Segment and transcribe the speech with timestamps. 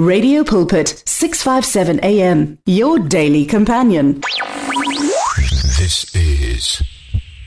[0.00, 4.22] Radio Pulpit, 657 AM, your daily companion.
[5.36, 6.82] This is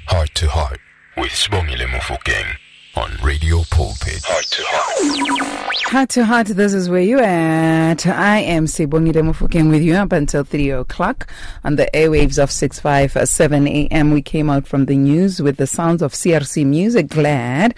[0.06, 0.80] Heart to Heart
[1.18, 2.56] with Sibongile Mofokeng
[2.96, 4.22] on Radio Pulpit.
[4.24, 5.64] Heart to Heart.
[5.86, 8.06] Heart to heart, this is where you at.
[8.06, 11.32] I am Sibongile Mofokeng with you up until 3 o'clock
[11.64, 14.12] on the airwaves of 657 AM.
[14.12, 17.08] We came out from the news with the sounds of CRC music.
[17.08, 17.74] Glad.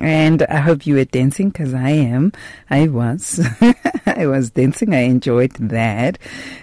[0.00, 2.32] And I hope you were dancing because I am.
[2.70, 3.40] I was.
[4.06, 4.94] I was dancing.
[4.94, 6.18] I enjoyed that.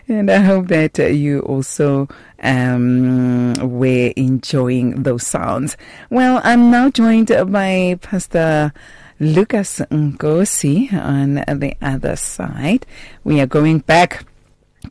[0.07, 2.07] And I hope that uh, you also
[2.41, 5.75] um, were enjoying those sounds.
[6.09, 8.71] Well, I'm now joined by Pastor
[9.19, 12.85] Lukas Nkosi on the other side.
[13.23, 14.25] We are going back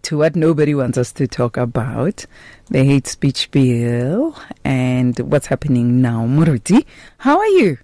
[0.02, 2.26] to what nobody wants us to talk about
[2.70, 6.26] the hate speech bill and what's happening now.
[6.26, 6.84] Muruti,
[7.18, 7.78] how are you?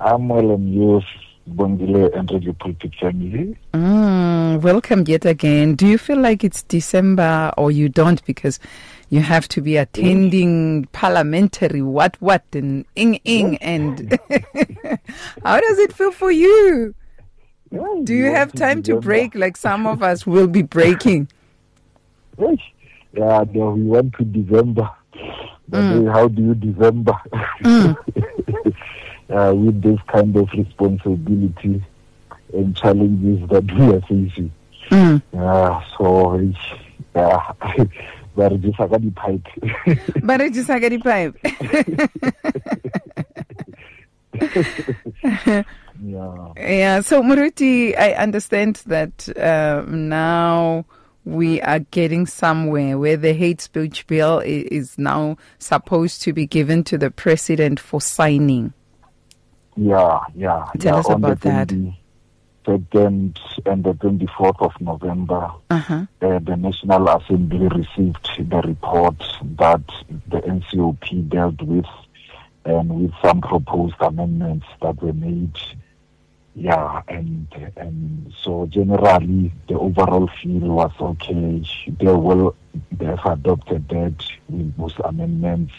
[0.00, 1.02] I'm well and you,
[1.48, 3.56] Bongile and Radio Pulpit family.
[3.74, 5.74] Mm, welcome yet again.
[5.74, 8.60] Do you feel like it's December or you don't because
[9.10, 14.18] you have to be attending parliamentary what what and ing ing and
[15.42, 16.94] how does it feel for you?
[18.04, 21.28] Do you have time to break like some of us will be breaking?
[22.38, 22.58] Yes.
[23.14, 24.90] Yeah, no, we went to December.
[25.70, 26.12] Mm.
[26.12, 27.14] how do you December?
[29.30, 31.82] uh, with this kind of responsibility
[32.52, 34.52] and challenges that we are facing.
[34.90, 35.22] Mm.
[35.32, 36.40] Yeah, so,
[37.14, 37.52] yeah,
[38.36, 39.46] but re just got the pipe.
[40.22, 41.36] But I just di-pipe
[46.02, 46.52] yeah.
[46.56, 50.84] Yeah, so Muruti, I understand that uh, now
[51.24, 56.84] we are getting somewhere where the hate speech bill is now supposed to be given
[56.84, 58.72] to the president for signing.
[59.80, 60.66] Yeah, yeah.
[60.80, 61.68] Tell yeah, us on about the that.
[61.68, 66.04] 22nd and the 24th of November, Uh-huh.
[66.20, 69.14] uh, the National Assembly received the report
[69.56, 69.82] that
[70.28, 71.86] the NCOP dealt with
[72.64, 75.56] and with some proposed amendments that were made.
[76.56, 77.46] Yeah, and
[77.76, 81.62] and so generally the overall feel was okay.
[81.86, 82.56] They will
[82.90, 85.72] they have adopted that with those amendments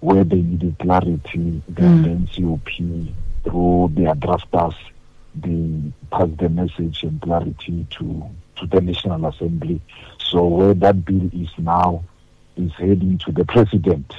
[0.00, 1.62] where they needed clarity.
[1.70, 3.14] Then the NCOP
[3.46, 4.74] through their drafters
[5.42, 9.80] they pass the message and clarity to to the National Assembly.
[10.18, 12.02] So where that bill is now
[12.56, 14.14] is heading to the president.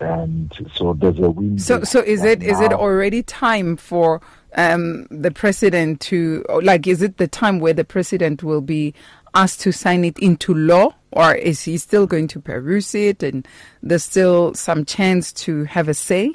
[0.00, 1.62] And so there's a window.
[1.62, 4.20] So, so is it is it already time for
[4.54, 6.86] um, the president to like?
[6.86, 8.92] Is it the time where the president will be
[9.34, 13.48] asked to sign it into law, or is he still going to peruse it, and
[13.82, 16.34] there's still some chance to have a say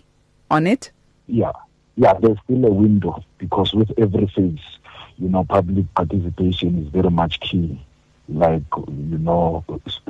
[0.49, 0.91] on it?
[1.27, 1.51] Yeah,
[1.99, 4.77] yeah, there's still a window because with every phase,
[5.17, 7.85] you know, public participation is very much key.
[8.29, 9.65] Like, you know,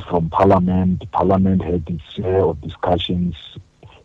[0.07, 3.35] from Parliament, Parliament had its share of discussions.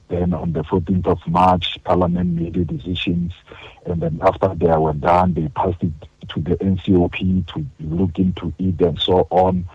[0.08, 3.34] Then on the 14th of March, Parliament made the decisions.
[3.84, 5.92] And then after they were done, they passed it
[6.28, 9.68] to the NCOP to look into it and so on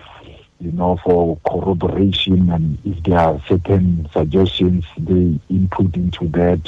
[0.60, 6.62] you know, for corroboration and if there are certain suggestions they input into that,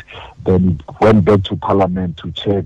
[0.45, 2.65] then it went back to Parliament to check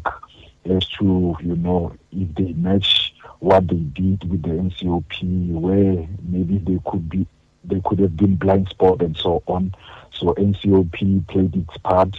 [0.70, 6.60] as to, you know, if they match what they did with the NCOP, where maybe
[6.60, 7.26] they could be
[7.68, 9.74] they could have been blind spot and so on.
[10.12, 12.16] So NCOP played its part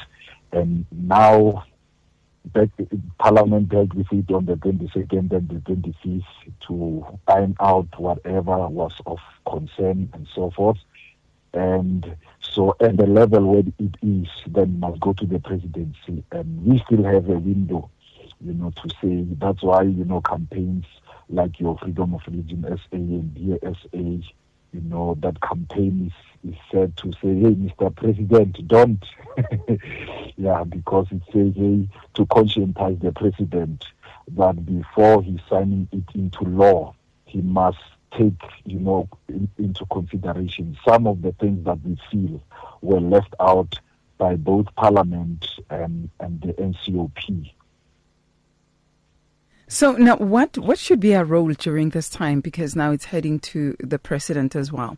[0.52, 1.64] and now
[2.52, 2.68] back,
[3.18, 6.24] Parliament dealt with it on the 22nd and the 25th
[6.66, 9.18] to iron out whatever was of
[9.48, 10.78] concern and so forth.
[11.52, 16.22] And so at the level where it is, then must go to the presidency.
[16.32, 17.90] And we still have a window,
[18.40, 20.84] you know, to say that's why, you know, campaigns
[21.28, 24.32] like your Freedom of Religion SA and Dear SA,
[24.76, 26.12] you know, that campaign
[26.44, 27.94] is, is said to say, hey, Mr.
[27.96, 29.04] President, don't.
[30.36, 33.86] yeah, because it says, hey, to conscientize the president
[34.36, 36.94] that before he's signing it into law,
[37.24, 37.78] he must
[38.12, 42.42] take, you know, in, into consideration some of the things that we feel
[42.82, 43.78] were left out
[44.18, 47.50] by both Parliament and, and the NCOP.
[49.68, 52.40] So now, what what should be our role during this time?
[52.40, 54.96] Because now it's heading to the president as well.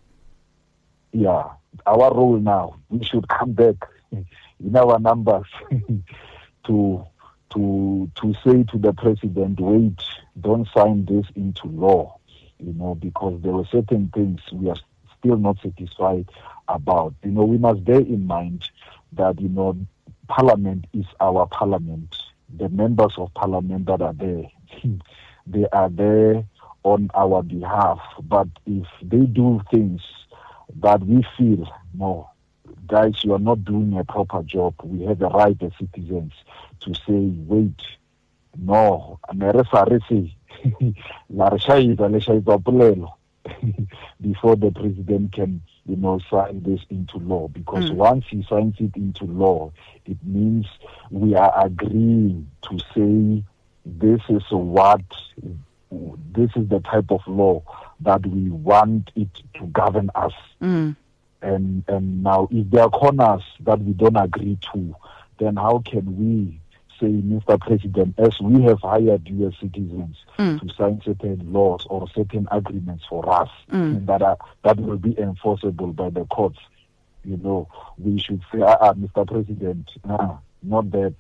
[1.12, 1.44] yeah,
[1.86, 3.76] our role now, we should come back
[4.12, 5.46] in our numbers
[6.66, 7.04] to
[7.50, 10.00] to to say to the president, wait,
[10.40, 12.18] don't sign this into law,
[12.58, 14.76] you know, because there were certain things we are
[15.18, 16.28] still not satisfied
[16.68, 17.14] about.
[17.24, 18.68] You know, we must bear in mind
[19.12, 19.76] that you know,
[20.28, 22.14] Parliament is our Parliament.
[22.58, 24.44] The members of Parliament that are there,
[25.46, 26.44] they are there
[26.84, 28.00] on our behalf.
[28.22, 30.02] But if they do things
[30.80, 32.30] that we feel, no,
[32.86, 36.32] guys, you are not doing a proper job, we have the right as citizens
[36.80, 37.80] to say, wait,
[38.56, 40.32] no, and R SRC
[44.20, 47.94] before the president can you know sign this into law because mm.
[47.94, 49.72] once he signs it into law
[50.06, 50.66] it means
[51.10, 53.42] we are agreeing to say
[53.88, 55.00] this is what
[56.32, 57.62] this is the type of law
[58.00, 60.32] that we want it to govern us.
[60.62, 60.96] Mm.
[61.40, 64.94] And and now if there are corners that we don't agree to,
[65.38, 66.60] then how can we
[67.00, 67.60] say, Mr.
[67.60, 70.60] President, as we have hired as citizens mm.
[70.60, 74.04] to sign certain laws or certain agreements for us mm.
[74.06, 76.58] that are that will be enforceable by the courts,
[77.24, 77.68] you know,
[77.98, 79.26] we should say, ah, ah Mr.
[79.26, 81.14] President, ah, not that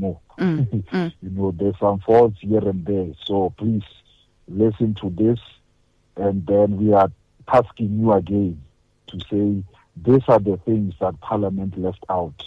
[0.00, 0.20] more.
[0.38, 1.12] Mm, mm.
[1.22, 3.08] you know, there's some faults here and there.
[3.24, 3.82] So please
[4.48, 5.38] listen to this,
[6.16, 7.10] and then we are
[7.50, 8.60] tasking you again
[9.08, 9.62] to say
[9.96, 12.42] these are the things that Parliament left out.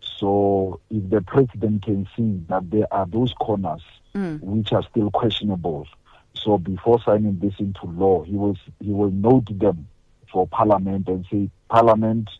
[0.00, 3.82] So if the president can see that there are those corners
[4.14, 4.40] mm.
[4.40, 5.86] which are still questionable,
[6.34, 9.88] so before signing this into law, he will he will note them
[10.32, 12.30] for Parliament and say, Parliament.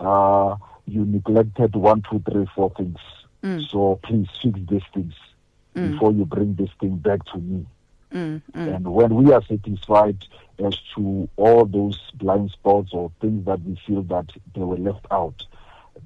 [0.00, 0.56] Uh,
[0.86, 2.98] you neglected one, two, three, four things.
[3.42, 3.68] Mm.
[3.68, 5.14] So please fix these things
[5.74, 5.92] mm.
[5.92, 7.66] before you bring this thing back to me.
[8.12, 8.76] Mm, mm.
[8.76, 10.24] And when we are satisfied
[10.64, 15.06] as to all those blind spots or things that we feel that they were left
[15.10, 15.42] out,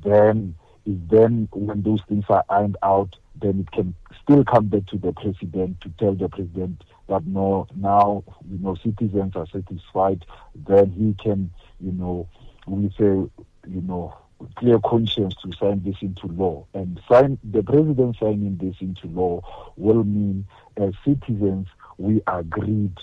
[0.02, 0.54] then
[0.86, 5.12] then when those things are ironed out, then it can still come back to the
[5.12, 10.24] president to tell the president that no, now you know citizens are satisfied.
[10.54, 12.26] Then he can, you know,
[12.66, 13.30] we say, you
[13.66, 14.16] know,
[14.56, 16.66] clear conscience to sign this into law.
[16.74, 19.42] And sign the president signing this into law
[19.76, 20.46] will mean
[20.76, 21.68] as citizens
[21.98, 22.96] we agreed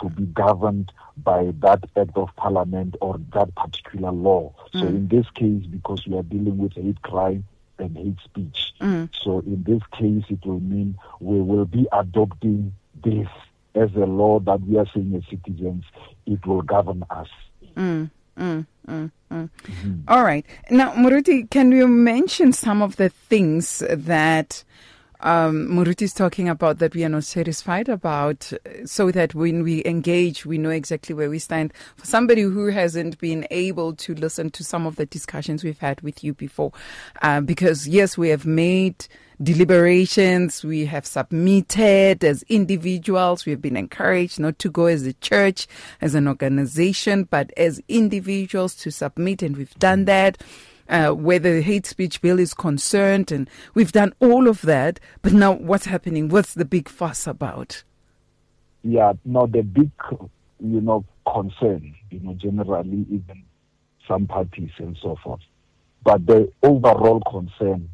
[0.00, 4.52] to be governed by that act of parliament or that particular law.
[4.74, 4.80] Mm.
[4.80, 7.44] So in this case, because we are dealing with hate crime
[7.78, 9.08] and hate speech, mm.
[9.22, 13.28] so in this case it will mean we will be adopting this
[13.74, 15.84] as a law that we are saying as citizens,
[16.26, 17.28] it will govern us.
[17.76, 18.10] Mm.
[18.38, 19.50] Mm, mm, mm.
[19.62, 19.94] Mm-hmm.
[20.08, 20.44] All right.
[20.70, 24.64] Now, Muruti, can you mention some of the things that
[25.22, 28.52] um, Muruti is talking about that we are not satisfied about
[28.84, 31.72] so that when we engage, we know exactly where we stand.
[31.96, 36.00] For somebody who hasn't been able to listen to some of the discussions we've had
[36.00, 36.72] with you before,
[37.22, 39.06] uh, because yes, we have made
[39.42, 40.64] deliberations.
[40.64, 43.46] We have submitted as individuals.
[43.46, 45.66] We have been encouraged not to go as a church,
[46.00, 50.42] as an organization, but as individuals to submit, and we've done that.
[50.90, 54.98] Uh, where the hate speech bill is concerned, and we've done all of that.
[55.22, 56.28] But now, what's happening?
[56.28, 57.84] What's the big fuss about?
[58.82, 59.92] Yeah, now the big,
[60.58, 63.44] you know, concern, you know, generally, even
[64.08, 65.40] some parties and so forth.
[66.02, 67.88] But the overall concern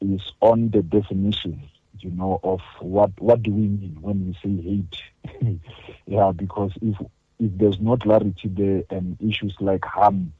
[0.00, 1.62] is on the definition,
[2.00, 5.60] you know, of what what do we mean when we say hate?
[6.06, 6.96] yeah, because if
[7.38, 10.32] if there's no clarity there and issues like harm,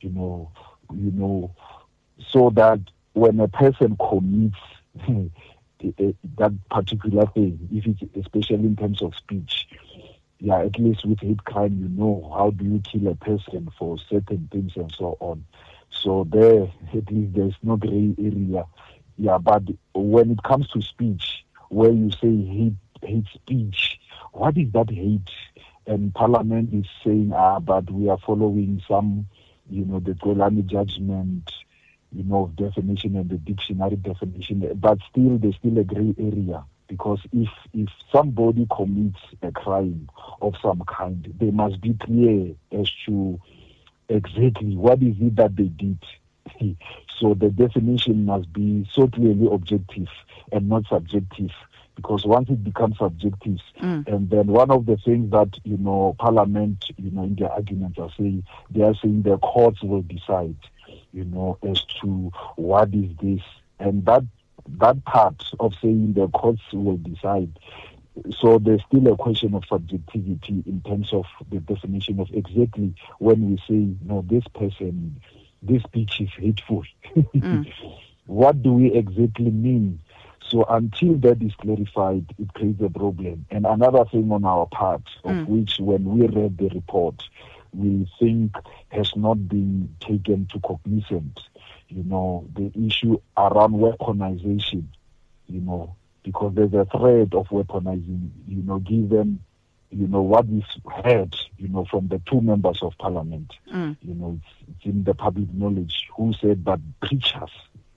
[0.00, 0.50] you know,
[0.96, 1.54] you know,
[2.28, 2.80] so that
[3.14, 4.56] when a person commits
[6.38, 9.68] that particular thing, if it's especially in terms of speech,
[10.38, 13.96] yeah, at least with hate crime, you know how do you kill a person for
[14.10, 15.44] certain things and so on.
[15.90, 18.64] So there, at least there's no gray area
[19.18, 19.62] yeah, but
[19.94, 24.00] when it comes to speech, where you say hate, hate speech,
[24.32, 25.30] what is that hate?
[25.86, 29.26] And Parliament is saying, ah, but we are following some,
[29.70, 31.50] you know, the Qwelane judgment,
[32.12, 34.70] you know, definition and the dictionary definition.
[34.74, 40.08] But still, there's still a gray area because if if somebody commits a crime
[40.40, 43.40] of some kind, they must be clear as to
[44.08, 45.98] exactly what is it that they did
[47.20, 50.08] so the definition must be so clearly objective
[50.50, 51.50] and not subjective.
[51.94, 54.06] Because once it becomes subjective, mm.
[54.06, 57.98] and then one of the things that you know Parliament, you know, in their arguments
[57.98, 60.56] are saying they are saying the courts will decide,
[61.12, 63.42] you know, as to what is this,
[63.78, 64.24] and that
[64.78, 67.58] that part of saying the courts will decide
[68.38, 73.50] so there's still a question of subjectivity in terms of the definition of exactly when
[73.50, 75.18] we say no this person
[75.62, 76.84] this speech is hateful.
[77.16, 77.72] mm.
[78.26, 80.00] What do we exactly mean?
[80.52, 83.46] So until that is clarified, it creates a problem.
[83.50, 85.46] And another thing on our part, of mm.
[85.46, 87.22] which when we read the report,
[87.72, 88.54] we think
[88.88, 91.38] has not been taken to cognizance,
[91.88, 94.84] you know, the issue around weaponization,
[95.46, 99.42] you know, because there's a threat of weaponizing, you know, given,
[99.88, 100.64] you know, what we've
[101.02, 103.54] heard, you know, from the two members of parliament.
[103.72, 103.96] Mm.
[104.02, 107.52] You know, it's, it's in the public knowledge who said that preachers,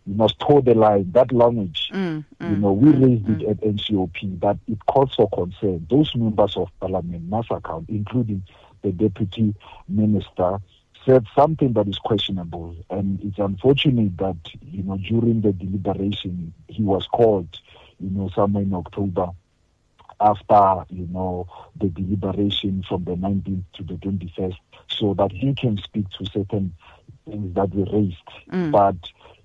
[0.05, 1.89] you must toe the line, that language.
[1.93, 3.41] Mm, You mm, know, we mm, raised mm.
[3.41, 5.85] it at NCOP that it calls for concern.
[5.89, 8.43] Those members of parliament must account, including
[8.83, 9.55] the deputy
[9.89, 10.59] minister,
[11.05, 12.75] said something that is questionable.
[12.89, 17.59] And it's unfortunate that, you know, during the deliberation, he was called,
[17.99, 19.29] you know, somewhere in October
[20.21, 24.55] after, you know, the deliberation from the 19th to the 21st,
[24.87, 26.73] so that he can speak to certain
[27.25, 28.17] things that were raised.
[28.51, 28.71] Mm.
[28.71, 28.95] But,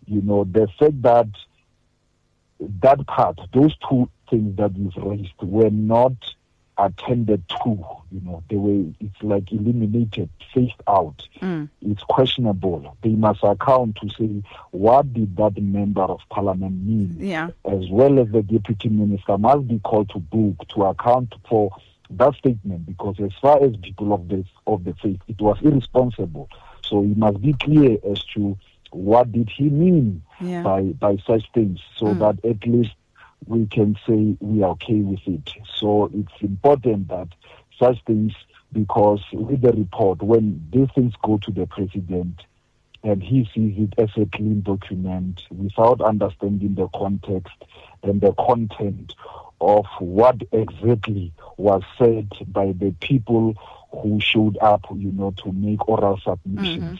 [0.07, 1.28] you know, the fact that
[2.83, 6.12] that part, those two things that you've raised were not
[6.78, 11.26] attended to, you know, they were, it's like eliminated, phased out.
[11.40, 11.69] Mm.
[11.83, 12.97] It's questionable.
[13.02, 17.16] They must account to say, what did that member of parliament mean?
[17.19, 17.50] Yeah.
[17.66, 21.71] As well as the deputy minister must be called to book to account for
[22.11, 26.49] that statement because as far as people of the of the faith, it was irresponsible.
[26.83, 28.59] So it must be clear as to
[28.90, 30.62] what did he mean Yeah.
[30.62, 32.18] by by such things so Mm.
[32.18, 32.90] that at least
[33.47, 35.50] we can say we are okay with it.
[35.78, 37.28] So it's important that
[37.78, 38.32] such things
[38.73, 42.42] because with the report when these things go to the president
[43.02, 47.54] and he sees it as a clean document without understanding the context
[48.02, 49.14] and the content
[49.61, 53.54] of what exactly was said by the people
[54.02, 56.99] who showed up, you know, to make oral submissions,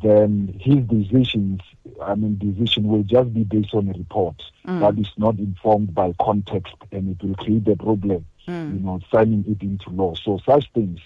[0.00, 1.60] then his decisions,
[2.02, 4.80] I mean, decision will just be based on a report Mm.
[4.80, 8.74] that is not informed by context and it will create a problem, Mm.
[8.74, 10.14] you know, signing it into law.
[10.14, 11.00] So such things,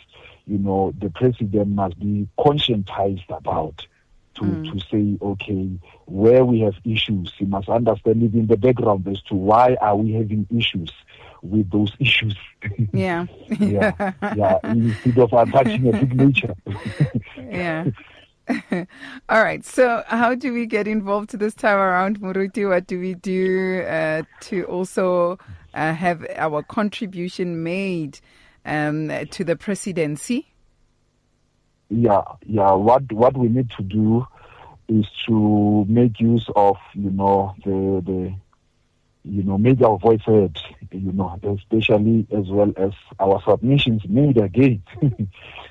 [0.46, 3.86] you know, the president must be conscientized about
[4.34, 4.70] to, Mm.
[4.72, 5.68] to say, okay,
[6.04, 9.96] where we have issues, he must understand it in the background as to why are
[9.96, 10.92] we having issues
[11.42, 12.36] with those issues.
[12.92, 13.26] Yeah.
[13.58, 16.54] yeah, yeah, instead of attaching a signature.
[17.38, 17.84] yeah.
[19.28, 19.64] All right.
[19.64, 22.68] So, how do we get involved this time around, Muruti?
[22.68, 25.38] What do we do uh, to also
[25.74, 28.20] uh, have our contribution made
[28.64, 30.46] um, to the presidency?
[31.88, 32.72] yeah, yeah.
[32.72, 34.26] What what we need to do
[34.88, 38.34] is to make use of you know the the
[39.24, 40.58] you know make our voice heard.
[40.92, 44.82] You know, especially as well as our submissions made again.
[45.02, 45.28] you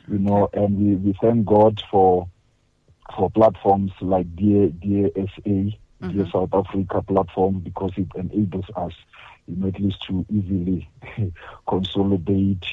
[0.07, 2.27] know, and we, we thank God for
[3.15, 5.77] for platforms like Dear Dear SA,
[6.11, 8.93] Dear South Africa platform because it enables us,
[9.47, 10.89] you know, at least to easily
[11.67, 12.65] consolidate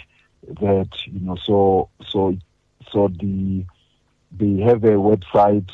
[0.61, 0.89] that.
[1.07, 2.37] You know, so so
[2.91, 3.65] so the
[4.37, 5.71] they have a website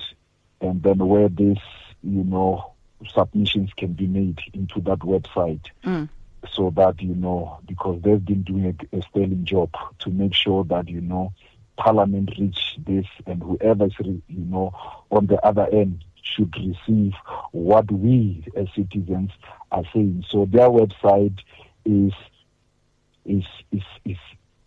[0.60, 1.58] and then where this
[2.02, 2.72] you know
[3.14, 6.08] submissions can be made into that website Mm.
[6.52, 10.64] so that you know because they've been doing a, a sterling job to make sure
[10.64, 11.32] that you know
[11.78, 14.72] parliament reach this and whoever is you know
[15.10, 17.12] on the other end should receive
[17.52, 19.30] what we as citizens
[19.72, 21.38] are saying so their website
[21.84, 22.12] is
[23.24, 24.16] is is is,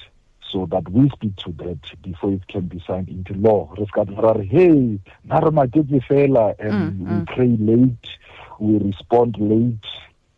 [0.50, 3.72] so that we speak to that before it can be signed into law.
[3.76, 4.98] Re ska ra re, hey,
[5.28, 7.26] maketse fela and Mm, we mm.
[7.26, 8.08] pray late,
[8.58, 9.84] we respond late.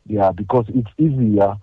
[0.06, 1.56] Yeah, because it's easier,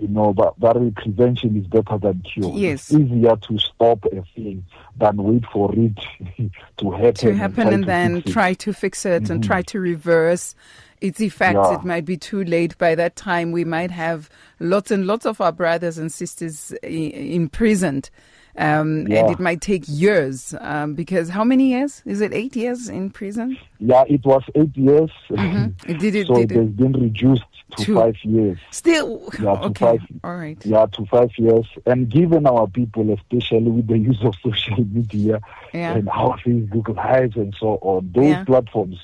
[0.00, 2.52] you know, but, but prevention is better than cure.
[2.54, 2.90] Yes.
[2.90, 4.64] It's easier to stop a thing
[4.96, 5.96] than wait for it
[6.78, 7.14] to happen.
[7.14, 10.54] to happen try and to then try to fix it and try to reverse
[11.00, 11.58] its effects.
[11.62, 11.74] Yeah.
[11.74, 12.76] It might be too late.
[12.78, 16.86] By that time, we might have lots and lots of our brothers and sisters i-
[16.86, 18.10] imprisoned.
[18.58, 22.02] Um, And it might take years um, because how many years?
[22.06, 23.58] Is it eight years in prison?
[23.78, 25.10] Yeah, it was eight years.
[25.28, 26.26] Did it?
[26.26, 27.42] so Did it has been reduced
[27.76, 27.94] to Two.
[27.96, 28.58] five years.
[28.70, 30.00] Still, Yeah, to okay, five.
[30.22, 30.56] all right.
[30.64, 31.66] Yeah, to five years.
[31.84, 35.40] And given our people, especially with the use of social media
[35.74, 35.94] Yeah.
[35.94, 38.44] and our Facebook Lives and so on, those Yeah.
[38.44, 38.98] platforms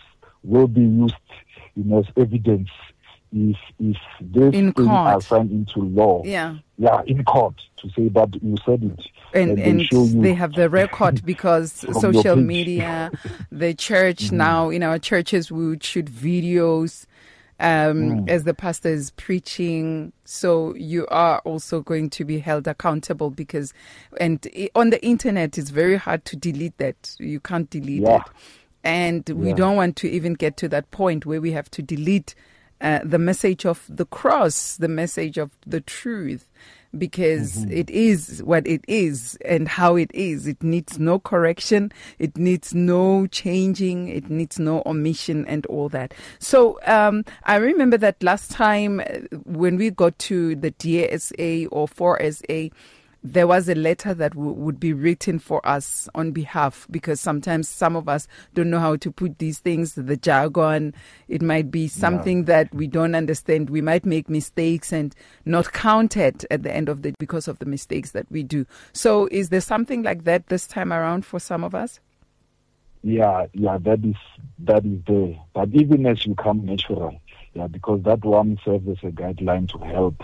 [0.45, 1.14] will be used,
[1.75, 2.69] you know, as evidence
[3.35, 5.23] if if this In thing are court.
[5.25, 6.23] signed into law.
[6.25, 6.57] Yeah.
[6.78, 9.07] Yeah, in court to say that you said it.
[9.35, 13.11] and they and show they have the record because social media
[13.50, 14.37] the church Mm-hmm.
[14.37, 17.07] now in our churches we would shoot videos
[17.62, 18.28] um Mm.
[18.28, 23.73] as the pastor is preaching so you are also going to be held accountable because
[24.21, 28.16] and on the internet it's very hard to delete that you can't delete Yeah.
[28.16, 28.23] it
[28.85, 29.54] and we Yeah.
[29.54, 32.35] don't want to even get to that point where we have to delete
[32.81, 36.50] uh, the message of the cross, the message of the truth,
[36.97, 37.73] because Mm-hmm.
[37.73, 40.47] it is what it is and how it is.
[40.47, 46.15] It needs no correction, it needs no changing, it needs no omission, and all that.
[46.39, 49.05] So um, I remember that last time uh,
[49.45, 52.71] when we got to the DSA or 4SA
[53.25, 57.69] there was a letter that w- would be written for us on behalf because sometimes
[57.69, 60.93] some of us don't know how to put these things, the jargon.
[61.29, 63.71] It might be something that we don't understand.
[63.71, 65.14] We might make mistakes and
[65.45, 68.67] not count it at the end of the because of the mistakes that we do.
[68.93, 72.00] So, is there something like that this time around for some of us?
[73.02, 74.17] Yeah, yeah, that is
[74.61, 75.37] that is there.
[75.55, 77.21] But even as you come natural,
[77.55, 80.23] yeah, because that one serves as a guideline to help.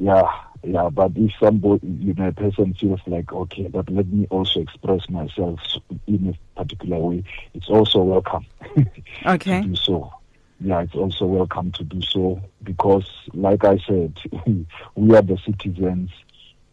[0.00, 0.32] Yeah,
[0.64, 0.88] yeah.
[0.88, 5.08] But if somebody, you know, a person feels like, okay, but let me also express
[5.10, 5.60] myself
[6.06, 8.46] in a particular way, it's also welcome
[9.26, 9.60] Okay.
[9.60, 10.10] to do so.
[10.58, 14.18] Yeah, it's also welcome to do so because, like I said,
[14.94, 16.10] we are the citizens.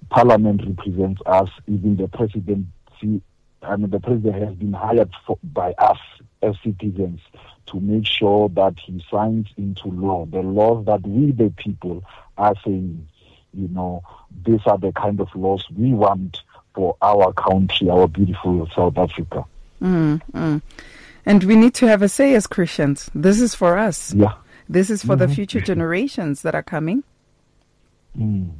[0.09, 1.49] Parliament represents us.
[1.67, 3.21] Even the presidency,
[3.61, 5.99] I mean, the president has been hired for, by us
[6.41, 7.19] as citizens
[7.67, 12.03] to make sure that he signs into law the laws that we, the people,
[12.37, 13.07] are saying,
[13.57, 14.03] you know,
[14.45, 16.41] these are the kind of laws we want
[16.75, 19.43] for our country, our beautiful South Africa.
[19.81, 20.61] Mm, mm.
[21.25, 23.09] And we need to have a say as Christians.
[23.15, 24.13] This is for us.
[24.13, 24.33] Yeah.
[24.69, 25.35] This is for the Mhm.
[25.35, 27.03] future generations that are coming.
[28.17, 28.51] Mm.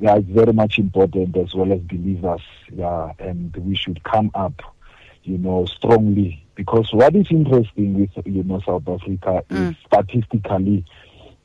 [0.00, 2.40] Yeah, it's very much important as well as believers.
[2.74, 4.62] Yeah, and we should come up,
[5.24, 9.70] you know, strongly because what is interesting with you know South Africa Mm.
[9.70, 10.84] is statistically,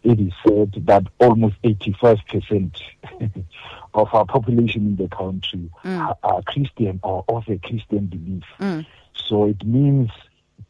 [0.06, 2.82] it is said that almost eighty-five percent
[3.94, 6.00] of our population in the country Mm.
[6.00, 8.44] are, are Christian or of a Christian belief.
[8.60, 8.86] Mm.
[9.14, 10.10] So it means,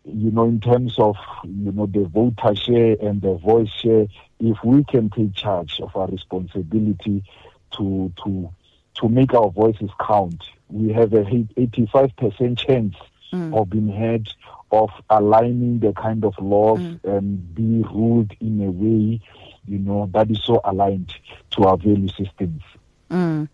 [0.06, 4.08] you know, in terms of, you know, the voter share and the voice share,
[4.40, 7.24] if we can take charge of our responsibility
[7.78, 8.50] to to
[8.96, 12.96] to make our voices count, we have a 85% chance
[13.34, 13.58] Mm.
[13.60, 14.30] of being heard,
[14.72, 17.00] of aligning the kind of laws Mm.
[17.04, 19.20] and be ruled in a way,
[19.68, 21.14] you know, that is so aligned
[21.52, 22.62] to our value systems.
[23.10, 23.48] Mm.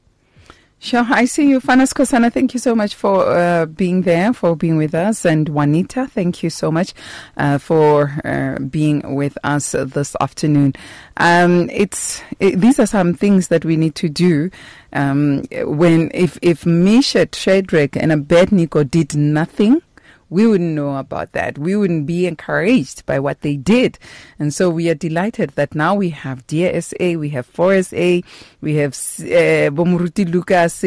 [0.84, 1.06] Sure.
[1.08, 2.34] I see you, Fanas Kosana.
[2.34, 5.26] Thank you so much for uh, being there, for being with us.
[5.26, 6.96] And Juanita, thank you so much
[7.38, 10.74] uh, for uh, being with us this afternoon.
[11.18, 14.50] Um, it's it, these are some things that we need to do.
[14.92, 19.84] Um, when if if Meshach, Shadrach, and Abednego did nothing,
[20.32, 21.58] we wouldn't know about that.
[21.58, 24.00] We wouldn't be encouraged by what they did.
[24.40, 28.24] And so we are delighted that now we have DSA, we have 4SA,
[28.62, 30.82] we have uh, Bomuruti Lukas.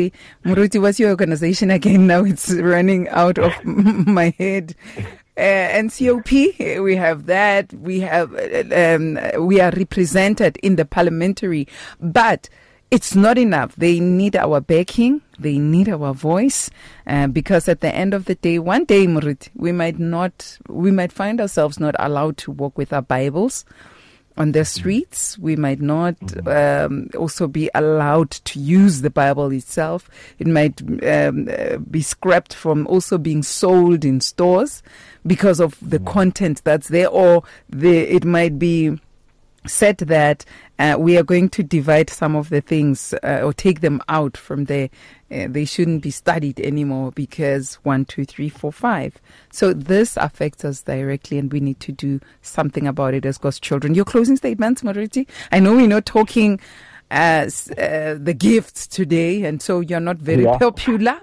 [0.45, 2.07] Muruti, what's your organization again?
[2.15, 4.75] Now it's running out of my head.
[5.37, 7.73] Uh, we have that.
[7.75, 11.69] We have, uh, um, we are represented in the parliamentary,
[12.01, 12.49] but
[12.95, 13.75] it's not enough.
[13.75, 15.21] They need our backing.
[15.37, 16.71] They need our voice,
[17.09, 20.93] uh, because at the end of the day, one day, Murit, we might not, we
[20.93, 23.65] might find ourselves not allowed to walk with our Bibles
[24.37, 25.37] on the streets.
[25.39, 30.09] We might not um, also be allowed to use the Bible itself.
[30.39, 34.85] It might um, uh, be scrapped from also being sold in stores
[35.27, 39.01] because of the content that's there, or the it might be
[39.67, 40.45] said that
[40.79, 44.37] uh, we are going to divide some of the things uh, or take them out
[44.37, 44.91] from there.
[45.31, 49.15] Uh, they shouldn't be studied anymore because one, two, three, four, five.
[49.51, 53.61] So this affects us directly, and we need to do something about it as God's
[53.61, 53.95] children.
[53.95, 55.27] Your closing statements, Mariti.
[55.53, 56.61] I know we're not talking
[57.11, 60.59] as uh, the gifts today, and so you're not very Yeah.
[60.59, 61.21] popular.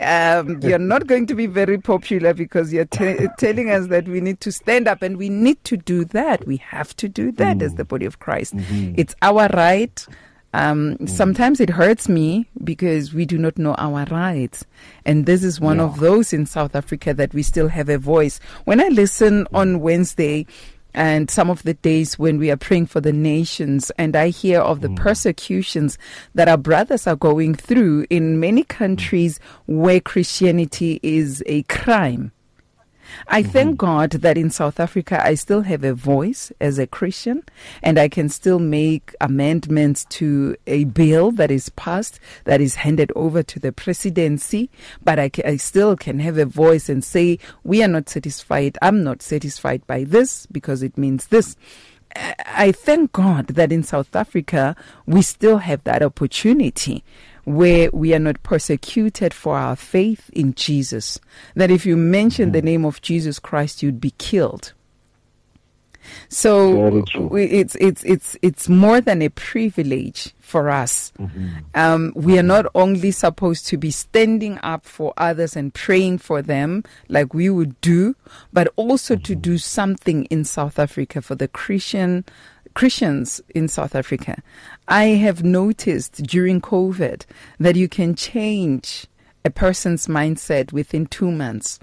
[0.00, 4.20] Um, you're not going to be very popular because you're te- telling us that we
[4.20, 6.46] need to stand up and we need to do that.
[6.46, 8.54] We have to do that as the body of Christ.
[8.96, 10.06] It's our right.
[10.52, 14.64] Um, Sometimes it hurts me because we do not know our rights.
[15.04, 18.38] And this is one of those in South Africa that we still have a voice.
[18.64, 20.46] When I listen on Wednesday,
[20.94, 24.60] and some of the days when we are praying for the nations and I hear
[24.60, 24.96] of the mm.
[24.96, 25.98] persecutions
[26.34, 32.32] that our brothers are going through in many countries where Christianity is a crime.
[33.28, 33.50] I mm-hmm.
[33.50, 37.42] thank God that in South Africa I still have a voice as a Christian
[37.82, 43.12] and I can still make amendments to a bill that is passed that is handed
[43.16, 44.70] over to the presidency.
[45.02, 48.78] But I, I still can have a voice and say, we are not satisfied.
[48.82, 51.56] I'm not satisfied by this because it means this.
[52.16, 57.02] I thank God that in South Africa we still have that opportunity
[57.44, 61.18] where we are not persecuted for our faith in Jesus.
[61.54, 64.72] That if you mention the name of Jesus Christ, you'd be killed.
[66.28, 67.04] So
[67.34, 71.12] it's it's it's it's more than a privilege for us.
[71.18, 71.48] Mm-hmm.
[71.74, 76.42] Um, we are not only supposed to be standing up for others and praying for
[76.42, 78.14] them like we would do,
[78.52, 79.22] but also mm-hmm.
[79.22, 82.24] to do something in South Africa for the Christian
[82.74, 84.42] Christians in South Africa.
[84.88, 87.24] I have noticed during COVID
[87.58, 89.06] that you can change
[89.44, 91.78] a person's mindset within two months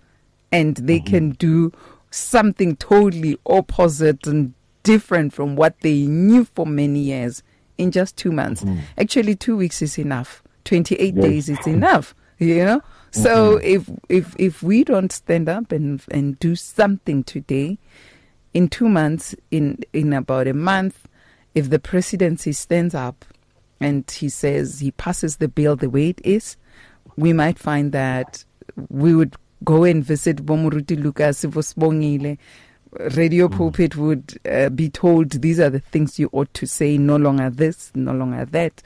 [0.52, 1.14] and they mm-hmm.
[1.14, 1.72] can do
[2.12, 7.42] something totally opposite and different from what they knew for many years
[7.78, 8.64] in just two months.
[8.64, 8.80] Mm-hmm.
[8.98, 10.44] Actually, two weeks is enough.
[10.66, 11.24] 28 yes.
[11.24, 12.82] days is enough, you know?
[13.12, 13.66] So mm-hmm.
[13.66, 17.78] if, if, if we don't stand up and, and do something today,
[18.54, 21.08] in two months, in, in about a month,
[21.56, 23.26] if the presidency stands up
[23.80, 26.58] and he says he passes the bill the way it is,
[27.18, 28.44] we might find that
[28.90, 32.38] we would go and visit Bomuruti Lukas Vosbongile.
[33.16, 33.58] Radio mm.
[33.58, 37.50] pulpit would uh, be told these are the things you ought to say, no longer
[37.50, 38.82] this, no longer that.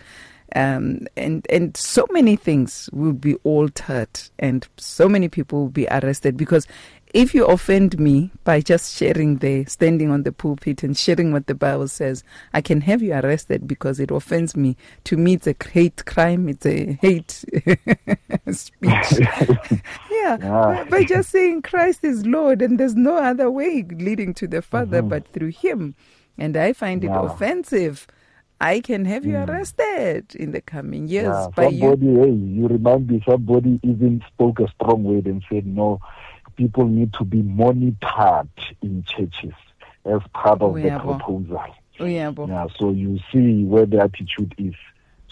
[0.56, 5.88] Um, and and so many things will be altered, and so many people will be
[5.88, 6.68] arrested because
[7.16, 11.48] if you offend me by just sharing the standing on the pulpit and sharing what
[11.48, 14.76] the Bible says, I can have you arrested because it offends me.
[15.06, 16.50] To me, it's a hate crime.
[16.50, 17.32] It's a hate
[18.52, 18.82] speech.
[20.12, 20.38] yeah.
[20.42, 20.86] yeah.
[20.90, 25.00] By just saying Christ is Lord and there's no other way leading to the Father
[25.00, 25.08] mm-hmm.
[25.08, 25.96] but through Him.
[26.38, 28.08] And I find it offensive.
[28.60, 29.48] I can have you mm.
[29.48, 31.28] arrested in the coming years.
[31.28, 32.22] Yeah, by somebody, you.
[32.22, 36.00] hey, you remind me, somebody even spoke a strong word and said, no,
[36.56, 38.50] people need to be monitored
[38.82, 39.54] in churches
[40.06, 41.66] as part of the proposal.
[42.48, 44.74] Yeah, so you see where the attitude is.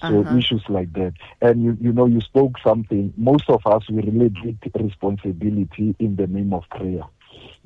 [0.02, 0.38] So uh-huh.
[0.38, 3.14] issues like that, and you you know you spoke something.
[3.16, 4.34] Most of us we relate
[4.78, 7.04] responsibility in the name of prayer.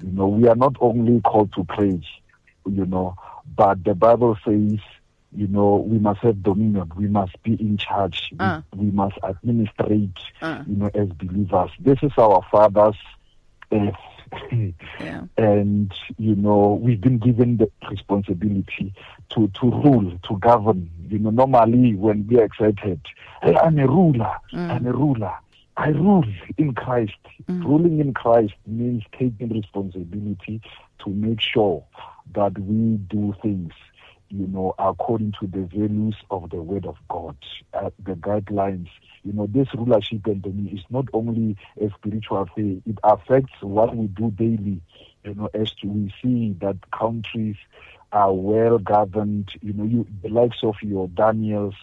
[0.04, 2.00] You know we are not only called to pray,
[2.70, 3.16] you know,
[3.56, 4.80] but the Bible says
[5.36, 6.92] you know, we must have dominion.
[6.96, 8.34] We must be in charge.
[8.40, 8.62] Uh.
[8.74, 10.64] We, we, must administrate, uh.
[10.68, 11.72] you know, as believers.
[11.80, 12.96] This is our Father's
[13.72, 13.92] yeah.
[15.38, 18.94] And you know, we've been given the responsibility
[19.30, 20.90] to to rule, to govern.
[21.08, 23.00] You know, normally when we are excited,
[23.42, 24.36] hey, I'm a ruler.
[24.54, 24.70] Mm.
[24.70, 25.34] I'm a ruler.
[25.78, 26.26] I rule
[26.58, 27.14] in Christ.
[27.48, 27.64] Mm.
[27.64, 30.62] Ruling in Christ means taking responsibility
[31.04, 31.84] to make sure
[32.34, 33.72] that we do things
[34.30, 37.38] you know, according to the values of the Word of God,
[37.74, 38.90] uh, the guidelines.
[39.24, 43.96] You know, this rulership and me is not only a spiritual thing; it affects what
[43.96, 44.82] we do daily.
[45.24, 47.58] You know, as to we see that countries
[48.12, 49.50] are well governed.
[49.62, 51.76] You know, you the likes of your Daniels,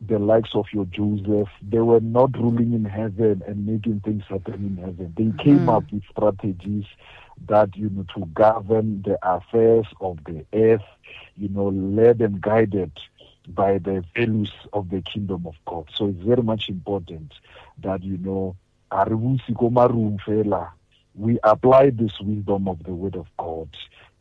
[0.00, 4.54] the likes of your Joseph, they were not ruling in heaven and making things happen
[4.54, 5.12] in heaven.
[5.16, 5.76] They came mm.
[5.76, 6.86] up with strategies
[7.46, 10.82] that you know to govern the affairs of the earth
[11.40, 12.92] you know, led and guided
[13.48, 15.88] by the values of the kingdom of God.
[15.94, 17.32] So it's very much important
[17.82, 18.56] that, you know,
[21.14, 23.68] we apply this wisdom of the word of God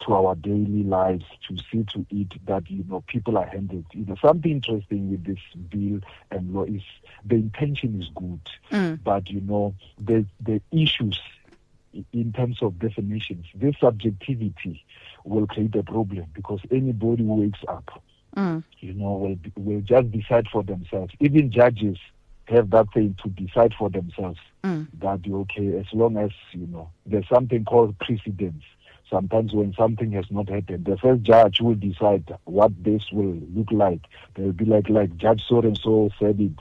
[0.05, 3.85] to our daily lives to see to it that you know people are handled.
[3.91, 5.99] You know something interesting with this bill
[6.31, 6.81] and law is
[7.25, 8.39] the intention is good,
[8.71, 8.99] mm.
[9.03, 11.19] but you know the the issues
[12.13, 14.83] in terms of definitions, this subjectivity
[15.23, 18.03] will create a problem because anybody who wakes up,
[18.35, 18.63] mm.
[18.79, 21.13] you know, will, will just decide for themselves.
[21.19, 21.97] Even judges
[22.45, 24.87] have that thing to decide for themselves mm.
[24.99, 28.63] that okay, as long as you know, there's something called precedence.
[29.09, 33.71] Sometimes when something has not happened, the first judge will decide what this will look
[33.71, 34.01] like.
[34.35, 36.51] They'll be like, like Judge so and so said it.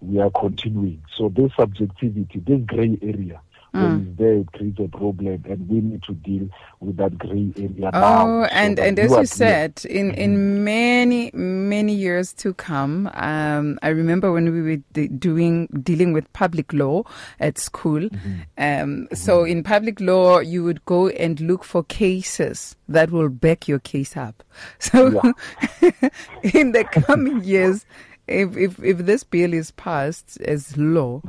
[0.00, 1.02] We are continuing.
[1.14, 4.08] So this subjectivity, this gray area, When mm.
[4.08, 6.48] it's there, it creates a problem, and we need to deal
[6.80, 8.24] with that grey area Oh, now.
[8.24, 10.64] so and and as you said, in in mm-hmm.
[10.64, 16.32] many many years to come, um, I remember when we were d- doing dealing with
[16.32, 17.04] public law
[17.38, 18.00] at school.
[18.00, 18.28] Mm-hmm.
[18.58, 19.14] Um, mm-hmm.
[19.14, 23.78] so in public law, you would go and look for cases that will back your
[23.78, 24.42] case up.
[24.78, 25.06] So
[26.42, 27.86] in the coming years,
[28.26, 31.22] if if if this bill is passed as law,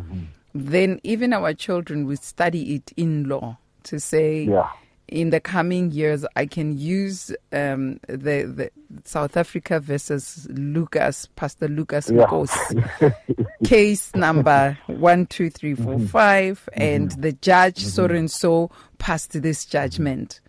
[0.54, 4.70] then even our children will study it in law to say Yeah.
[5.08, 8.72] in the coming years, I can use um, the, the
[9.04, 12.26] South Africa versus Lukas, Pastor Lukas Yeah.
[12.26, 13.16] Nkosi,
[13.66, 16.06] case number one, two, three, four, mm-hmm.
[16.06, 16.82] five, mm-hmm.
[16.82, 17.90] and the judge mm-hmm.
[17.90, 20.40] so and so passed this judgment.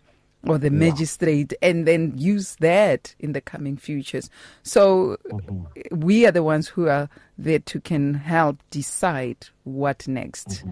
[0.45, 4.29] Or the magistrate, and then use that in the coming futures.
[4.65, 5.17] So
[5.93, 10.65] we are the ones who are there to can help decide what next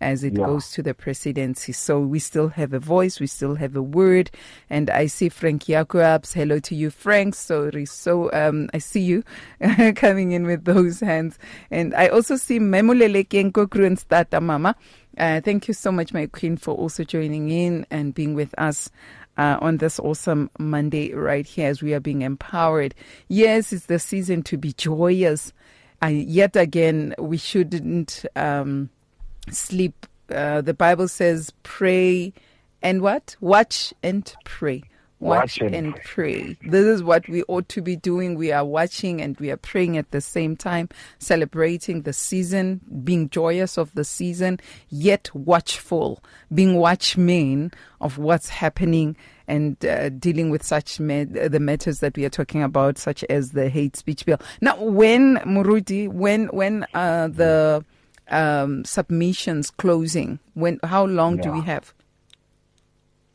[0.00, 0.44] as it Yeah.
[0.46, 1.72] goes to the presidency.
[1.72, 4.30] So we still have a voice, we still have a word.
[4.70, 6.32] And I see Frank Jacobs.
[6.32, 7.34] Hello to you, Frank.
[7.34, 7.86] Sorry.
[7.86, 9.24] So um, I see you
[9.96, 11.38] coming in with those hands.
[11.70, 14.74] And I also see Memulele Kenkokru and Stata Mama.
[15.18, 18.90] Uh, thank you so much, my queen, for also joining in and being with us.
[19.38, 22.94] Uh, on this awesome Monday, right here, as we are being empowered.
[23.28, 25.52] Yes, it's the season to be joyous.
[26.02, 28.90] Uh, yet again, we shouldn't um,
[29.50, 30.06] sleep.
[30.30, 32.32] Uh, the Bible says, pray
[32.82, 33.36] and what?
[33.40, 34.82] Watch and pray.
[35.18, 36.58] Watch, Watch and and pray.
[36.62, 38.34] This is what we ought to be doing.
[38.34, 43.30] We are watching and we are praying at the same time, celebrating the season, being
[43.30, 49.16] joyous of the season, yet watchful, being watchmen of what's happening
[49.48, 53.52] and uh, dealing with such ma- the matters that we are talking about, such as
[53.52, 54.38] the hate speech bill.
[54.60, 57.84] Now, when Muruti, when when uh, the
[58.28, 61.94] um, submissions closing, when how long do we have?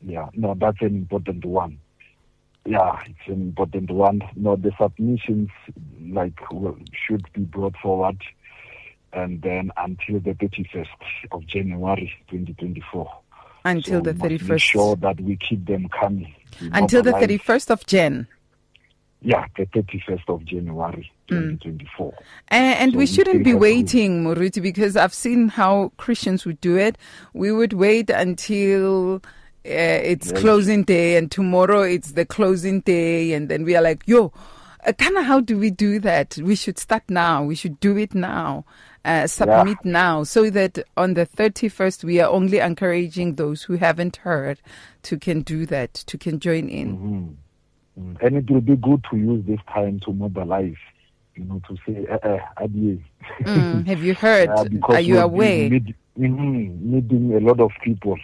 [0.04, 1.78] Yeah, no, that's an important one.
[2.66, 4.22] Yeah, it's an important one.
[4.36, 5.50] No, the submissions
[6.10, 6.40] like
[7.08, 8.22] should be brought forward,
[9.14, 10.90] and then until the thirty first
[11.32, 13.12] of January, twenty twenty four.
[13.64, 14.50] Until so the 31st.
[14.50, 14.60] make.
[14.62, 16.34] Sure that we keep them coming.
[16.74, 18.28] Until the thirty first of Jan.
[19.24, 21.28] Yeah, the thirty first of January, Mm.
[21.30, 22.14] twenty twenty four.
[22.48, 26.60] And, and So we we shouldn't be waiting, Moruti, because I've seen how Christians would
[26.62, 26.98] do it.
[27.34, 29.22] We would wait until
[29.66, 30.42] uh, it's Yes.
[30.42, 34.32] closing day, and tomorrow it's the closing day, and then we are like, yo,
[34.86, 36.38] uh, kind of how do we do that?
[36.38, 37.44] We should start now.
[37.44, 38.66] We should do it now.
[39.04, 44.18] Uh, submit now, so that on the 31st we are only encouraging those who haven't
[44.18, 44.60] heard
[45.02, 47.38] to can do that, to can join in.
[47.98, 48.18] Mm.
[48.22, 50.76] And it will be good to use this time to mobilize,
[51.36, 53.00] you know, to say, eh, eh, adieu.
[53.42, 54.50] Mm, have you heard?
[54.50, 55.70] Uh, are you aware?
[56.20, 58.18] mhm, needing a lot of people,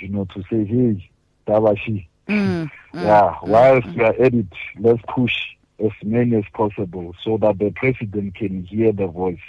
[0.00, 1.10] you know, to say, hey,
[1.46, 2.06] Tabashi.
[2.28, 4.46] Mm, yeah, whilst we are at it,
[4.78, 5.34] let's push
[5.82, 9.40] as many as possible so that the president can hear the voice.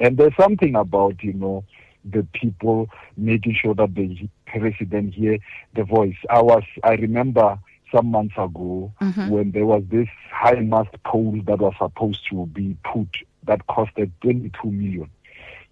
[0.00, 1.64] And there's something about, you know,
[2.04, 5.38] the people making sure that the president hear
[5.74, 6.16] the voice.
[6.28, 7.58] I was, I remember
[7.94, 9.28] some months ago Mhm.
[9.28, 13.08] when there was this high mast pole that was supposed to be put
[13.44, 15.08] that costed 22 million,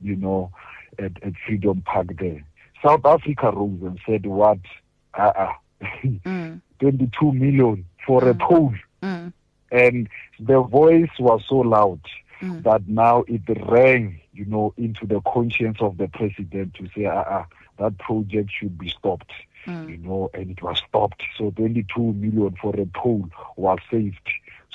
[0.00, 0.50] you know,
[0.98, 2.44] at, at Freedom Park there.
[2.84, 4.58] South Africa rose and said, what?
[5.18, 5.52] Uh-uh.
[6.04, 8.74] mm, 22 million for a pole.
[9.02, 9.32] mm,
[9.70, 10.08] And
[10.40, 12.00] the voice was so loud
[12.42, 12.64] Mm.
[12.64, 17.44] that now it rang, you know, into the conscience of the president to say, uh-uh,
[17.78, 19.30] that project should be stopped,
[19.64, 19.88] mm.
[19.88, 21.22] you know, and it was stopped.
[21.38, 24.28] So 22 million for a pole was saved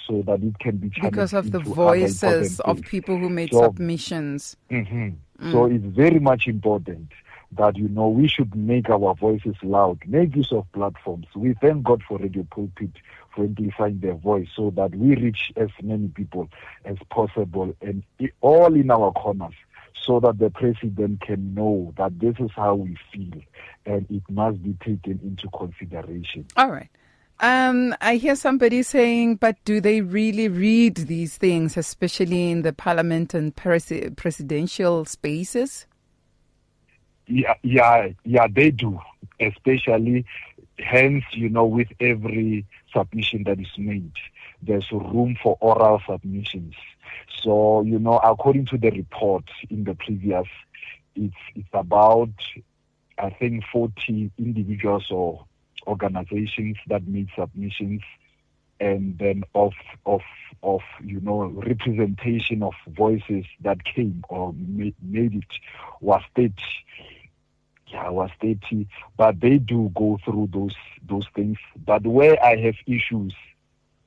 [0.08, 4.56] so that it can be because of the voices of people who made So- submissions.
[4.70, 5.10] hmm
[5.52, 7.12] So it's very much important
[7.52, 11.28] that you know we should make our voices loud, make use of platforms.
[11.36, 12.92] We thank God for Radio Pulpit
[13.34, 16.50] for amplifying their voice so that we reach as many people
[16.86, 18.04] as possible and
[18.42, 19.54] all in our corners
[20.06, 23.42] so that the president can know that this is how we feel
[23.86, 26.46] and it must be taken into consideration.
[26.56, 26.90] All right.
[27.40, 32.74] Um, I hear somebody saying, but do they really read these things, especially in the
[32.74, 35.86] parliament and presi- presidential spaces?
[37.28, 39.00] Yeah, yeah, yeah, they do.
[39.40, 40.26] Especially,
[40.80, 44.12] hence, you know, with every submission that is made,
[44.62, 46.76] there's room for oral submissions.
[47.42, 50.48] So, you know, according to the report in the previous,
[51.16, 52.30] it's it's about,
[53.18, 55.46] I think, 40 individuals or
[55.88, 58.02] organizations that made submissions,
[58.80, 59.74] and then of
[60.06, 60.22] of
[60.64, 65.46] of you know representation of voices that came or made, made it
[66.02, 67.17] was 30 yeah,
[67.96, 70.76] I was 30, but they do go through those
[71.08, 71.58] those things.
[71.86, 73.34] But where I have issues,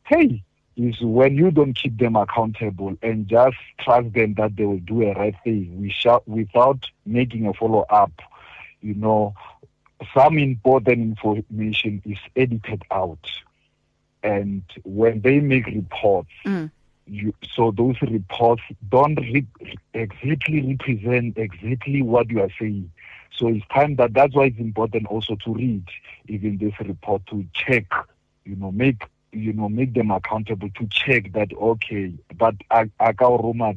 [0.06, 0.42] hey,
[0.76, 5.02] is when you don't keep them accountable and just trust them that they will do
[5.02, 8.12] a right thing we shall, without making a follow up.
[8.80, 9.34] You know,
[10.14, 13.18] some important information is edited out.
[14.22, 16.70] And when they make reports, Mm.
[17.06, 19.46] you, so those reports don't re-
[19.94, 22.90] exactly represent exactly what you are saying.
[23.40, 25.88] So it's time that that's why it's important also to read
[26.28, 27.86] even this report to check,
[28.44, 33.12] you know, make you know, make them accountable to check that okay, but I I
[33.12, 33.72] got Roma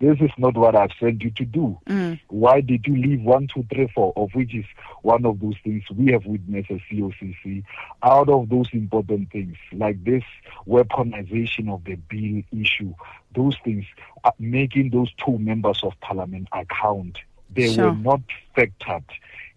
[0.00, 1.78] this is not what I've sent you to do.
[1.86, 2.18] Mm.
[2.26, 4.64] Why did you leave one, two, three, four, of which is
[5.02, 7.62] one of those things we have witnessed as COCC,
[8.02, 10.24] out of those important things, like this
[10.66, 12.94] weaponization of the bill issue,
[13.34, 13.84] those things,
[14.24, 17.18] uh, making those two members of parliament account,
[17.50, 17.90] they Sure.
[17.90, 18.20] were not
[18.56, 19.04] factored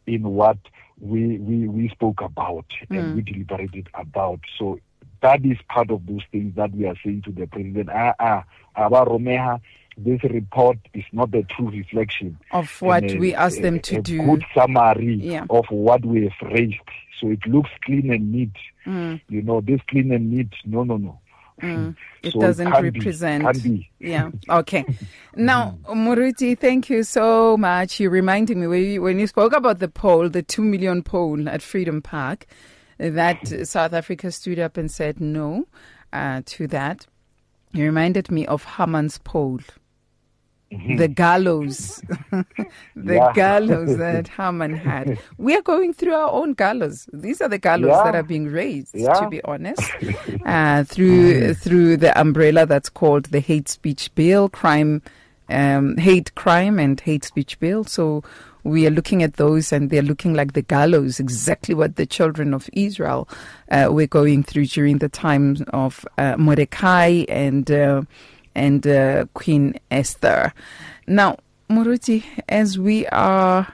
[0.07, 0.57] in what
[0.99, 2.99] we, we, we spoke about Mm.
[2.99, 4.39] and we deliberated about.
[4.57, 4.79] So
[5.21, 7.89] that is part of those things that we are saying to the president.
[7.93, 8.43] Ah, ah,
[8.75, 9.59] Aba Romeha,
[9.97, 13.97] this report is not the true reflection Of what a- we asked them a- to
[13.97, 14.23] a do.
[14.23, 15.45] good summary Yeah.
[15.49, 16.79] of what we have raised.
[17.19, 18.51] So it looks clean and neat.
[18.85, 19.21] Mm.
[19.29, 20.49] You know, this clean and neat.
[20.65, 21.19] No, no, no.
[21.61, 21.95] Mm.
[22.23, 23.63] It So doesn't be, represent.
[23.63, 23.89] be.
[23.99, 24.31] Yeah.
[24.49, 24.85] Okay.
[25.35, 27.99] Now, Muruti, thank you so much.
[27.99, 31.47] You reminded me when you, when you spoke about the poll, the two million poll
[31.49, 32.45] at Freedom Park,
[32.97, 35.67] that South Africa stood up and said no
[36.13, 37.07] uh, to that.
[37.73, 39.59] You reminded me of Haman's poll.
[40.71, 42.45] The gallows, the
[43.15, 43.33] Yeah.
[43.33, 45.19] gallows that Haman had.
[45.37, 47.07] We are going through our own gallows.
[47.11, 48.03] These are the gallows Yeah.
[48.05, 49.81] that are being raised, to be honest,
[50.45, 55.01] uh, through through the umbrella that's called the hate speech bill, crime,
[55.49, 57.83] um, hate crime and hate speech bill.
[57.83, 58.23] So
[58.63, 62.53] we are looking at those, and they're looking like the gallows, exactly what the children
[62.53, 63.27] of Israel
[63.71, 67.69] uh, were going through during the time of uh, Mordecai and.
[67.69, 68.03] Uh,
[68.55, 70.53] and uh, Queen Esther.
[71.07, 71.37] Now,
[71.69, 73.67] Muruti, as we are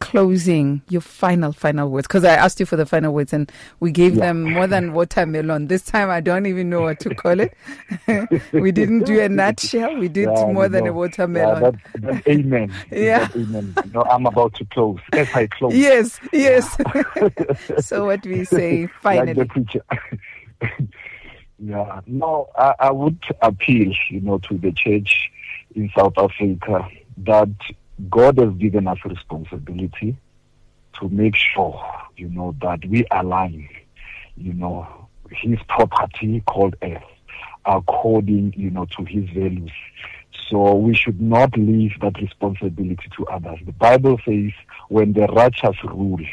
[0.00, 3.90] closing, your final, final words, because I asked you for the final words and we
[3.90, 4.26] gave Yeah.
[4.26, 5.66] them more than watermelon.
[5.66, 7.52] This time I don't even know what to call it.
[8.52, 11.62] we didn't do a nutshell, we did Yeah, more than a watermelon.
[11.62, 12.72] Yeah, that, that, amen.
[12.92, 13.28] Yeah.
[13.34, 13.74] Amen.
[13.92, 15.00] No, I'm about to close.
[15.12, 15.74] As I close.
[15.74, 16.76] yes, yes.
[17.84, 19.32] so, what we say like finally.
[19.32, 19.82] the preacher.
[21.58, 25.30] Yeah, no, I, I would appeal, you know, to the church
[25.74, 27.50] in South Africa that
[28.08, 30.16] God has given us responsibility
[31.00, 31.84] to make sure,
[32.16, 33.68] you know, that we align,
[34.36, 37.02] you know, His property called earth
[37.66, 39.72] according, you know, to His values.
[40.48, 43.58] So we should not leave that responsibility to others.
[43.66, 44.52] The Bible says,
[44.88, 46.24] when the righteous rule,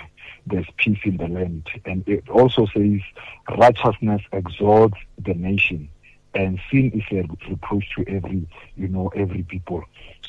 [0.45, 1.67] there's peace in the land.
[1.85, 3.01] And it also says,
[3.57, 5.89] righteousness exalts the nation,
[6.33, 9.83] and sin is a reproach to every, you know, every people.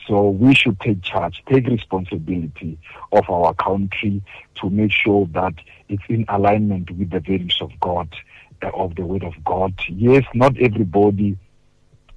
[0.06, 2.78] So we should take charge, take responsibility
[3.12, 4.22] of our country
[4.56, 5.54] to make sure that
[5.88, 8.08] it's in alignment with the values of God,
[8.62, 9.74] uh, of the Word of God.
[9.88, 11.36] Yes, not everybody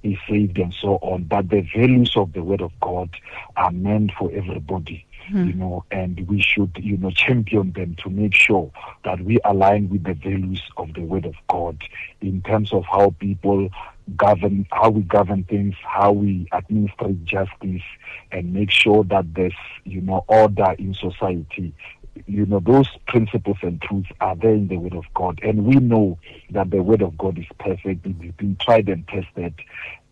[0.02, 3.10] is saved and so on, but the values of the Word of God
[3.56, 5.46] are meant for everybody Hmm.
[5.48, 8.70] you know, and we should, you know, champion them to make sure
[9.04, 11.82] that we align with the values of the Word of God
[12.20, 13.68] in terms of how people
[14.16, 17.82] govern, how we govern things, how we administrate justice,
[18.32, 19.54] and make sure that there's,
[19.84, 21.72] you know, order in society.
[22.26, 25.76] You know, those principles and truths are there in the Word of God, and we
[25.76, 26.18] know
[26.50, 28.04] that the Word of God is perfect.
[28.04, 29.54] It's been tried and tested,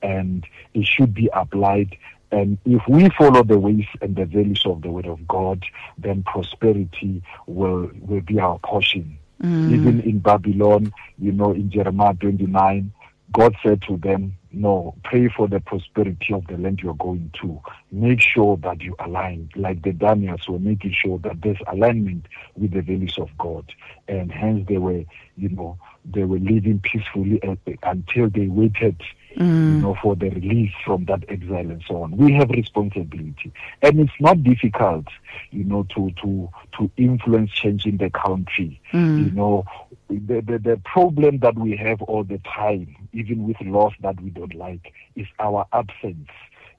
[0.01, 1.97] and it should be applied
[2.31, 5.65] and if we follow the ways and the values of the Word of God,
[5.97, 9.19] then prosperity will, will be our portion.
[9.43, 9.73] Mm.
[9.73, 12.93] Even in Babylon, you know, in Jeremiah 29,
[13.33, 17.61] God said to them, No, pray for the prosperity of the land you're going to.
[17.93, 22.73] Make sure that you align, like the Daniels were making sure that there's alignment with
[22.73, 23.73] the values of God.
[24.09, 25.05] And hence they were,
[25.37, 27.41] you know, they were living peacefully
[27.83, 29.01] until they waited
[29.37, 29.75] Mm.
[29.77, 32.17] you know, for the release from that exile and so on.
[32.17, 35.07] We have responsibility, and it's not difficult,
[35.51, 38.81] you know, to to to influence change in the country.
[38.93, 39.25] Mm.
[39.27, 39.65] You know,
[40.09, 44.31] the, the the problem that we have all the time, even with laws that we
[44.31, 46.29] don't like, is our absence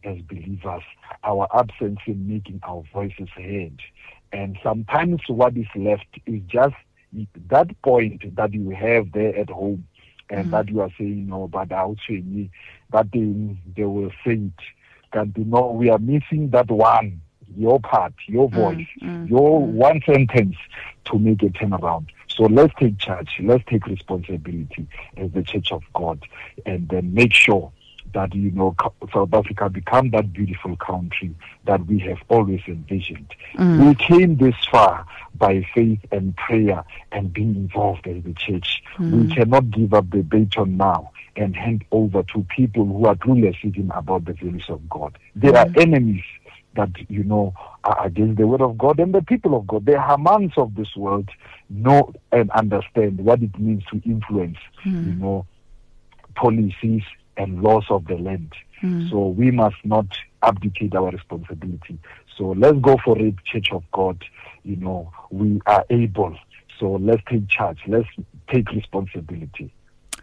[0.04, 0.84] as believers,
[1.24, 3.82] our absence in making our voices heard,
[4.32, 6.76] and sometimes what is left is just
[7.50, 9.86] that point that you have there at home
[10.30, 10.52] and mm-hmm.
[10.52, 12.50] that you are saying no, but I'll say me,
[12.92, 14.52] that they, they will say it.
[15.12, 17.22] Can know we are missing that one,
[17.58, 19.72] your part, your Mm, voice, mm, your mm.
[19.72, 20.56] one sentence
[21.06, 22.08] to make a turnaround.
[22.28, 26.24] So let's take charge, let's take responsibility as the Church of God,
[26.66, 27.72] and then make sure
[28.14, 28.76] that you know
[29.14, 31.36] South Africa become that beautiful country
[31.66, 33.34] that we have always envisioned.
[33.56, 33.88] Mm.
[33.88, 35.06] We came this far
[35.36, 38.84] by faith and prayer and being involved as the church.
[38.98, 39.28] Mm.
[39.28, 43.58] We cannot give up the baton now and hand over to people who are clueless
[43.64, 45.18] even about the values of God.
[45.36, 45.82] There are mm.
[45.82, 46.24] enemies
[46.76, 47.54] that you know
[47.84, 49.86] are against the word of God and the people of God.
[49.86, 51.30] The Hamans of this world
[51.70, 55.46] know and understand what it means to influence, you know,
[56.36, 57.04] policies
[57.40, 58.54] and laws of the land.
[58.82, 59.10] Hmm.
[59.10, 60.06] So we must not
[60.44, 61.98] abdicate our responsibility.
[62.38, 64.24] So let's go for it, Church of God.
[64.64, 66.38] You know, we are able.
[66.80, 67.80] So let's take charge.
[67.88, 68.08] Let's
[68.52, 69.74] take responsibility.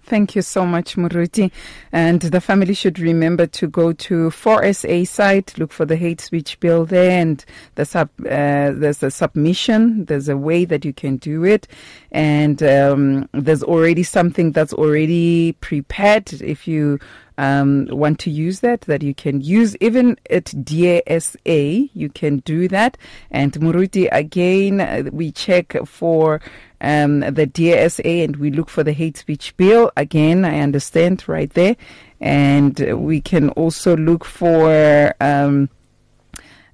[0.07, 1.51] Thank you so much, Muruti.
[1.91, 6.21] And the family should remember to go to FOR SA site, look for the hate
[6.21, 7.45] speech bill there, and
[7.75, 10.05] the sub, uh, there's a submission.
[10.05, 11.67] There's a way that you can do it,
[12.13, 16.33] and um, there's already something that's already prepared.
[16.35, 17.01] If you
[17.39, 22.69] um, want to use that, that you can use even at DASA, you can do
[22.69, 22.97] that.
[23.31, 26.41] And Muruti, again, uh, we check for
[26.81, 29.91] um, the DSA and we look for the hate speech bill.
[29.97, 31.77] Again, I understand right there.
[32.20, 35.14] And we can also look for.
[35.20, 35.68] Um,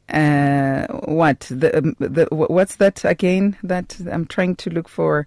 [0.09, 3.57] uh, what the, um, the what's that again?
[3.62, 5.26] That I'm trying to look for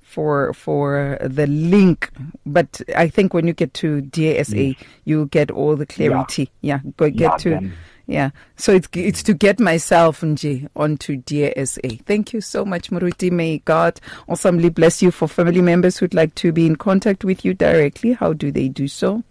[0.00, 2.10] for for the link.
[2.44, 6.50] But I think when you get to DSA, you'll get all the clarity.
[6.62, 7.50] Yeah, go get Yeah, to.
[7.50, 7.72] then-
[8.06, 12.04] Yeah, so it's it's to get myself nje onto DSA.
[12.04, 13.30] Thank you so much, Muruti.
[13.30, 13.98] May God
[14.28, 15.10] awesomely bless you.
[15.10, 18.68] For family members who'd like to be in contact with you directly, how do they
[18.68, 19.22] do so?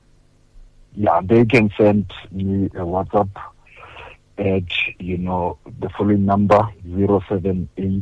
[0.95, 3.29] Yeah, they can send me a WhatsApp
[4.39, 4.63] at
[4.99, 8.01] you know the following number zero seven eight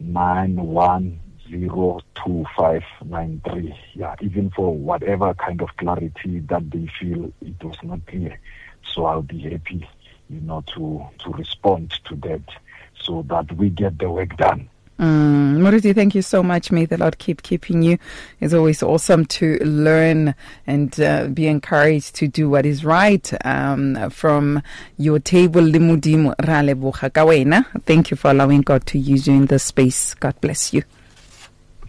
[0.00, 3.72] nine one zero two five nine three.
[3.94, 8.38] Yeah, even for whatever kind of clarity that they feel it was not clear.
[8.94, 9.88] So I'll be happy,
[10.28, 12.42] you know, to to respond to that
[13.00, 14.68] so that we get the work done.
[14.98, 16.70] Mm, Muruti, thank you so much.
[16.70, 17.98] May the Lord keep keeping you.
[18.40, 20.34] It's always awesome to learn
[20.66, 23.28] and uh, be encouraged to do what is right.
[23.44, 24.62] Um, from
[24.98, 27.66] your table, Limudimo Raleboha Kawena.
[27.84, 30.14] Thank you for allowing God to use you in this space.
[30.14, 30.84] God bless you.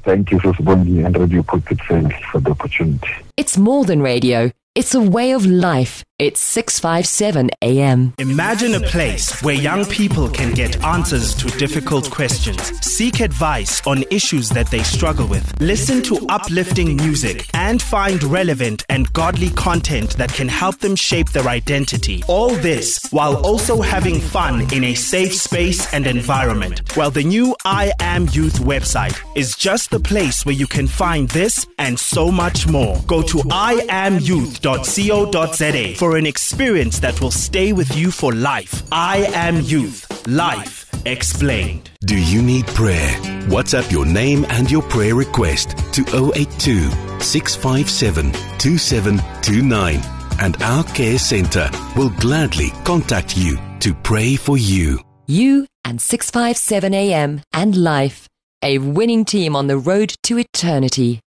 [0.04, 3.14] Thank you, Sosibongi and Radio Pulpit for the opportunity.
[3.38, 4.52] It's more than radio.
[4.76, 6.04] It's a way of life.
[6.20, 8.14] It's 657 AM.
[8.20, 14.04] Imagine a place where young people can get answers to difficult questions, seek advice on
[14.12, 20.16] issues that they struggle with, listen to uplifting music, and find relevant and godly content
[20.18, 22.22] that can help them shape their identity.
[22.28, 26.96] All this while also having fun in a safe space and environment.
[26.96, 31.28] Well, the new I Am Youth website is just the place where you can find
[31.30, 33.02] this and so much more.
[33.08, 38.84] Go to iamyouth.co.za for an experience that will stay with you for life.
[38.92, 40.28] I Am Youth.
[40.28, 41.92] Life explained.
[42.02, 43.12] Do you need prayer?
[43.48, 46.02] WhatsApp your name and your prayer request to
[46.36, 46.90] 082
[47.22, 50.02] 657 2729
[50.42, 55.00] and our care center will gladly contact you to pray for you.
[55.26, 58.28] You and 657 AM and life.
[58.62, 61.22] A winning team on the road to eternity.